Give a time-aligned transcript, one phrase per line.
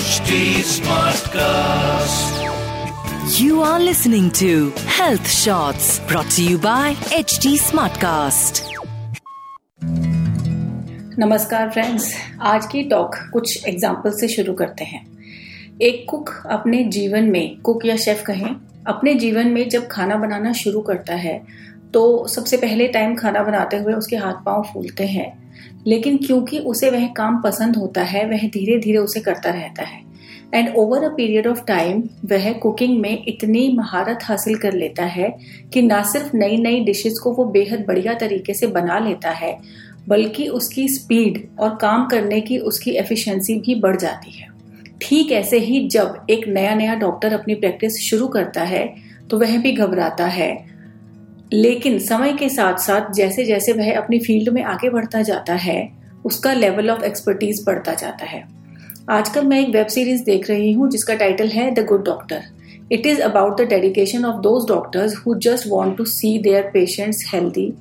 [0.00, 0.34] HD
[0.66, 2.36] Smartcast.
[3.38, 8.60] You are listening to Health Shots brought to you by HT Smartcast.
[11.18, 12.14] नमस्कार friends
[12.52, 15.04] आज की talk कुछ example से शुरू करते हैं
[15.82, 18.50] एक कुक अपने जीवन में कुक या शेफ कहें
[18.88, 21.40] अपने जीवन में जब खाना बनाना शुरू करता है
[21.94, 25.32] तो सबसे पहले टाइम खाना बनाते हुए उसके हाथ पाँव फूलते हैं।
[25.86, 30.08] लेकिन क्योंकि उसे वह काम पसंद होता है, वह धीरे धीरे उसे करता रहता है।
[30.54, 35.38] And over a period of time वह कुकिंग में इतनी महारत हासिल कर लेता है
[35.72, 39.58] कि ना सिर्फ़ नई नई डिशेस को वो बेहद बढ़िया तरीके से बना लेता है,
[40.08, 44.48] बल्कि उसकी स्पीड और काम करने की उसकी एफिशिएंसी भी बढ़ जाती है।
[45.02, 48.94] ठीक ऐसे ही जब एक नया नया डॉक्टर अपनी प्रैक्टिस शुरू करता है
[49.30, 50.69] तो वह भी घबराता है।
[51.52, 55.92] लेकिन समय के साथ साथ जैसे जैसे वह अपनी फ़ील्ड में आगे बढ़ता जाता है,
[56.24, 58.42] उसका लेवल ऑफ़ एक्सपर्टीज बढ़ता जाता है।
[59.10, 62.42] आजकल मैं एक वेब सीरीज़ देख रही हूँ जिसका टाइटल है the good doctor
[62.92, 67.24] it is about the dedication of those doctors who just want to see their patients
[67.34, 67.72] healthy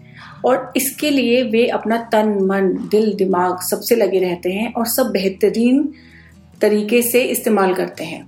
[0.45, 5.11] और इसके लिए वे अपना तन, मन, दिल, दिमाग सबसे लगे रहते हैं और सब
[5.11, 5.87] बेहतरीन
[6.61, 8.25] तरीके से इस्तेमाल करते हैं।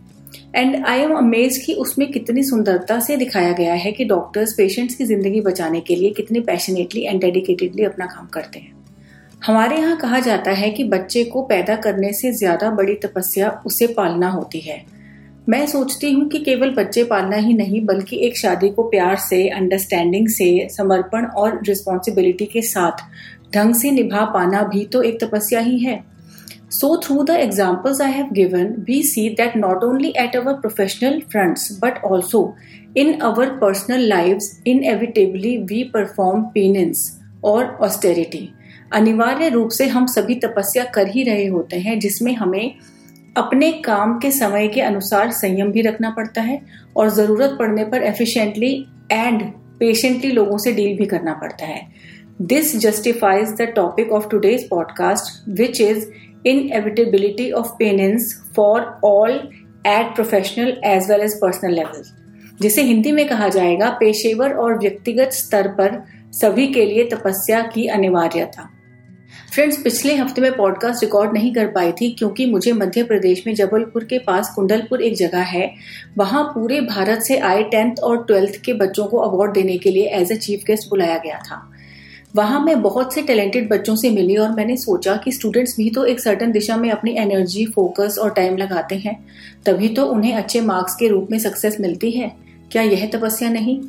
[0.56, 4.96] एंड आई एम अमेज कि उसमें कितनी सुंदरता से दिखाया गया है कि डॉक्टर्स पेशेंट्स
[4.96, 8.74] की ज़िंदगी बचाने के लिए कितने पैशनेटली एंड डेडिकेटेडली अपना काम करते हैं।
[9.46, 13.88] हमारे यहाँ कहा जाता है कि बच्चे को पैदा करने से ज़्यादा बड़ी तपस्या उसे
[13.88, 14.84] पालना होती है।
[15.50, 19.48] मैं सोचती हूँ कि केवल बच्चे पालना ही नहीं, बल्कि एक शादी को प्यार से
[19.50, 23.04] अंडरस्टैंडिंग से, समर्पण और रिस्पॉन्सिबिलिटी के साथ
[23.54, 26.04] ढंग से निभा पाना भी तो एक तपस्या ही है।
[26.72, 31.20] So, through the examples I have given, we see that not only at our professional
[31.24, 32.56] fronts but also
[32.96, 37.02] in our personal lives, inevitably we perform penance
[37.44, 38.48] और austerity.
[38.94, 42.74] अनिवार्य रूप से हम सभी तपस्या कर ही रहे होते हैं जिसमें हमें
[43.38, 46.60] अपने काम के समय के अनुसार संयम भी रखना पड़ता है
[46.98, 48.74] और ज़रूरत पड़ने पर एफिशिएंटली
[49.12, 49.44] एंड
[49.80, 51.82] पेशेंटली लोगों से डील भी करना पड़ता है
[52.42, 56.06] this justifies the topic of today's podcast which is
[56.46, 59.40] inevitability of penance for all
[59.86, 62.04] at professional as well as personal level.
[62.62, 67.88] जिसे हिंदी में कहा जाएगा पेशेवर और व्यक्तिगत स्तर पर सभी के लिए तपस्या की
[67.88, 68.70] अनिवार्यता।
[69.54, 73.56] फ्रेंड्स, पिछले हफ़्ते में पॉडकास्ट रिकॉर्ड नहीं कर पाई थी क्योंकि मुझे मध्य प्रदेश में
[73.56, 75.76] जबलपुर के पास कुंडलपुर एक जगह है।
[76.18, 80.08] वहाँ पूरे भारत से आए टेंथ और ट्वेल्थ के बच्चों को अवार्ड देने के लिए
[80.08, 81.71] एज ए चीफ गेस्ट बुलाया गया था।
[82.36, 86.06] वहाँ मैं बहुत से टैलेंटेड बच्चों से मिली और मैंने सोचा कि स्टूडेंट्स भी तो
[86.06, 89.26] एक सर्टन दिशा में अपनी एनर्जी फोकस और टाइम लगाते हैं।
[89.66, 92.32] तभी तो उन्हें अच्छे मार्क्स के रूप में सक्सेस मिलती है।
[92.72, 93.82] क्या यह तपस्या नहीं?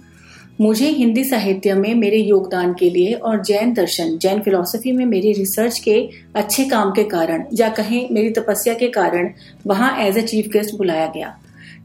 [0.61, 5.33] मुझे हिंदी साहित्य में मेरे योगदान के लिए और जैन दर्शन, जैन फिलोसफी में मेरी
[5.33, 9.31] रिसर्च के अच्छे काम के कारण, या कहें मेरी तपस्या के कारण,
[9.67, 11.39] वहाँ एज ए चीफ गेस्ट बुलाया गया।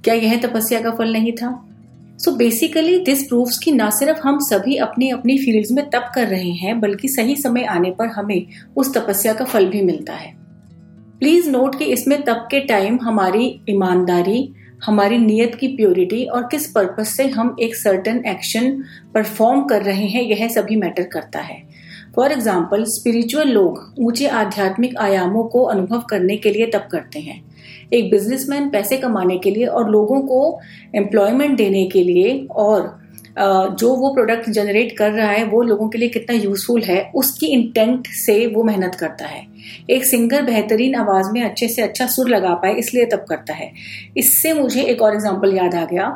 [0.03, 1.66] क्या यह तपस्या का फल नहीं था?
[2.19, 6.27] सो बेसिकली दिस प्रूव्स कि ना सिर्फ़ हम सभी अपनी अपनी फील्ड्स में तप कर
[6.27, 8.45] रहे हैं, बल्कि सही समय आने पर हमें
[8.77, 10.35] उस तपस्या का फल भी मिलता है।
[11.19, 14.53] प्लीज़ नोट कि इसमें तप के टाइम हमारी ईमानदारी,
[14.85, 18.71] हमारी नीयत की प्योरिटी और किस पर्पज से हम एक सर्टन एक्शन
[19.13, 21.61] परफॉर्म कर रहे हैं, यह सभी मैटर करता है।
[22.15, 27.41] फॉर एग्ज़ाम्पल स्पिरिचुअल लोग ऊँचे आध्यात्मिक आयामों को अनुभव करने के लिए तप करते हैं।
[27.93, 30.59] एक बिजनेसमैन पैसे कमाने के लिए और लोगों को
[30.95, 32.95] एम्प्लॉयमेंट देने के लिए और
[33.39, 37.47] जो वो प्रोडक्ट जनरेट कर रहा है, वो लोगों के लिए कितना यूजफुल है, उसकी
[37.47, 39.45] इंटेंट से वो मेहनत करता है।
[39.89, 43.71] एक सिंगर बेहतरीन आवाज़ में अच्छे से अच्छा सुर लगा पाए, इसलिए तब करता है।
[44.17, 46.07] इससे मुझे एक और एग्ज़ाम्पल याद आ गया।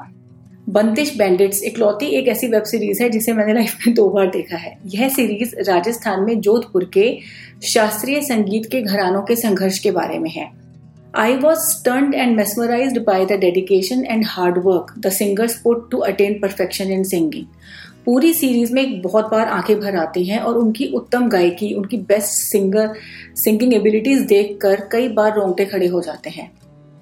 [0.70, 4.58] बंदिश बैंडिट्स इकलौती एक ऐसी वेब सीरीज़ है जिसे मैंने लाइफ में दो बार देखा
[4.58, 7.06] है। यह सीरीज़ राजस्थान में जोधपुर के
[7.68, 10.50] शास्त्रीय संगीत के घरानों के संघर्ष के बारे में है।
[11.14, 16.04] I was stunned and mesmerized by the dedication and hard work the singers put to
[16.04, 17.48] attain perfection in singing.
[18.06, 21.98] पूरी सीरीज़ में एक बहुत बार आँखें भर आती हैं और उनकी उत्तम गायकी, उनकी
[21.98, 22.94] बेस्ट सिंगर
[23.44, 26.52] सिंगिंग एबिलिटीज देखकर कई बार रोंगटे खड़े हो जाते हैं।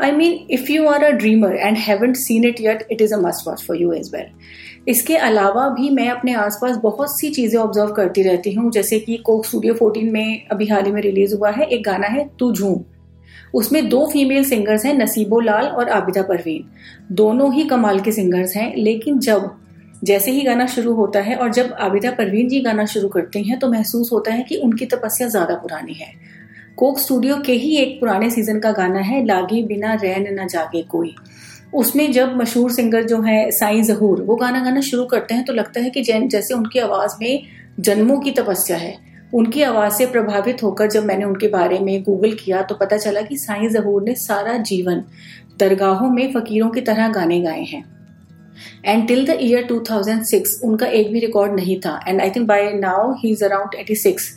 [0.01, 3.21] I mean if you are a dreamer and haven't seen it yet it is a
[3.21, 7.59] must watch for you as well इसके अलावा भी मैं अपने आसपास बहुत सी चीज़ें
[7.59, 11.35] ऑब्ज़र्व करती रहती हूँ, जैसे कि कोक स्टूडियो 14 में अभी हाल ही में रिलीज़
[11.35, 12.83] हुआ है, एक गाना है, तू झूम।
[13.53, 16.69] उसमें दो फीमेल सिंगर्स हैं, नसीबो लाल और आबिदा परवीन।
[17.13, 19.49] दोनों ही कमाल के सिंगर्स हैं, लेकिन जब
[20.03, 23.57] जैसे ही गाना शुरू होता है और जब आबिदा परवीन जी गाना शुरू करते हैं
[23.59, 26.11] तो महसूस होता है कि उनकी तपस्या ज़्यादा पुरानी है।
[26.77, 30.81] कोक स्टूडियो के ही एक पुराने सीज़न का गाना है, लागी बिना रैन न जागे
[30.83, 31.13] कोई।
[31.73, 35.53] उसमें जब मशहूर सिंगर जो है, साई जहूर, वो गाना गाना शुरू करते हैं तो
[35.53, 37.43] लगता है कि जैन, जैसे उनकी आवाज़ में
[37.79, 38.97] जन्मों की तपस्या है।
[39.33, 43.21] उनकी आवाज़ से प्रभावित होकर जब मैंने उनके बारे में गूगल किया तो पता चला
[43.21, 45.03] कि साईं जहूर ने सारा जीवन
[45.59, 47.83] दरगाहों में फकीरों की तरह गाने गाए हैं।
[48.85, 52.71] एंड टिल द ईयर 2006 उनका एक भी रिकॉर्ड नहीं था। And I think by
[52.73, 54.29] now he is around 86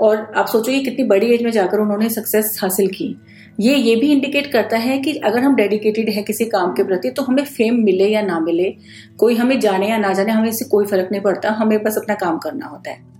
[0.00, 3.14] और आप सोचो ये कितनी बड़ी एज में जाकर उन्होंने सक्सेस हासिल की।
[3.60, 7.10] ये ये भी इंडिकेट करता है कि अगर हम डेडिकेटेड है किसी काम के प्रति
[7.10, 8.74] तो हमें फेम मिले या ना मिले,
[9.18, 12.14] कोई हमें जाने या ना जाने, हमें इससे कोई फ़र्क नहीं पड़ता, हमें बस अपना
[12.14, 13.19] काम करना होता है।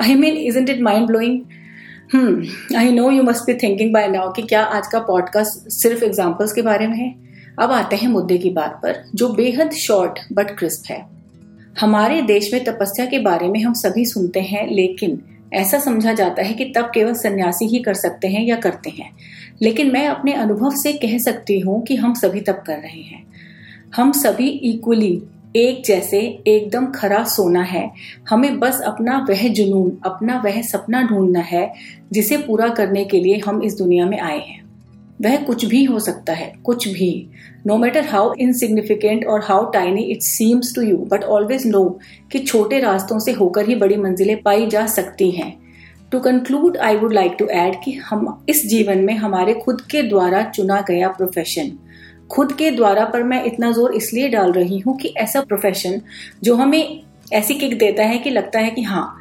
[0.00, 1.40] I mean is it mind blowing
[2.76, 6.52] I know you must be thinking by now कि क्या आज का पॉडकास्ट सिर्फ़ एग्जाम्पल्स
[6.52, 7.14] के बारे में है?
[7.58, 11.06] अब आते हैं मुद्दे की बात पर, जो बेहद शॉर्ट बट क्रिस्प है।
[11.80, 16.42] हमारे देश में तपस्या के बारे में हम सभी सुनते हैं, लेकिन ऐसा समझा जाता
[16.42, 19.10] है कि तब केवल सन्यासी ही कर सकते हैं या करते हैं।
[19.62, 23.26] लेकिन मैं अपने अनुभव से कह सकती हूँ कि हम सभी तब कर रहे हैं।
[23.96, 25.22] हम सभी इक्वली
[25.56, 27.90] एक जैसे एकदम खरा सोना है।
[28.28, 31.72] हमें बस अपना वह जुनून, अपना वह सपना ढूंढना है,
[32.12, 34.58] जिसे पूरा करने के लिए हम इस दुनिया में आए हैं।
[35.22, 37.30] वह कुछ भी हो सकता है, कुछ भी।
[37.66, 41.98] नो मैटर हाउ इनसिग्निफिकेंट और how tiny it seems to you but always know
[42.32, 45.52] कि छोटे रास्तों से होकर ही बड़ी मंजिलें पाई जा सकती हैं।
[46.12, 50.02] To conclude I would like to add कि हम इस जीवन में हमारे खुद के
[50.02, 51.72] द्वारा चुना गया प्रोफेशन
[52.30, 56.00] खुद के द्वारा पर मैं इतना ज़ोर इसलिए डाल रही हूँ कि ऐसा प्रोफेशन
[56.44, 59.16] जो हमें ऐसी किक देता है कि लगता है कि हाँ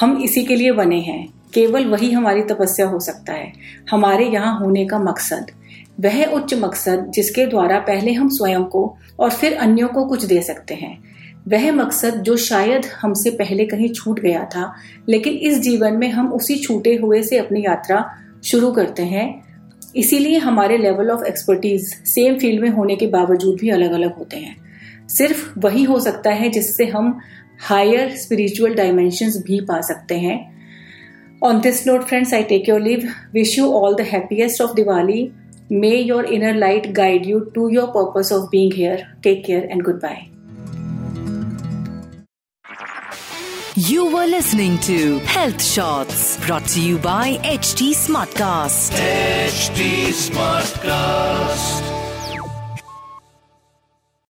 [0.00, 3.52] हम इसी के लिए बने हैं। केवल वही हमारी तपस्या हो सकता है।
[3.90, 5.46] हमारे यहाँ होने का मकसद,
[6.00, 8.84] वह उच्च मकसद जिसके द्वारा पहले हम स्वयं को
[9.20, 10.98] और फिर अन्यों को कुछ दे सकते हैं।
[11.48, 14.72] वह मकसद जो शायद हमसे पहले कहीं छूट गया था,
[15.08, 18.04] लेकिन इस जीवन में हम उसी छूटे हुए से अपनी यात्रा
[18.44, 19.28] शुरू करते हैं।
[19.96, 24.36] इसीलिए हमारे level of expertise same field में होने के बावजूद भी अलग अलग होते
[24.36, 24.56] हैं।
[25.08, 27.18] सिर्फ़ वही हो सकता है जिससे हम
[27.60, 30.38] हायर स्पिरिचुअल डायमेंशन भी पा सकते हैं।
[31.42, 35.30] On this note friends I take your leave wish you all the happiest of Diwali
[35.72, 39.82] may your inner light guide you to your purpose of being here take care and
[40.02, 40.39] goodbye
[43.88, 48.92] You were listening to Health Shots brought to you by HT Smartcast.
[48.92, 51.99] HT Smartcast.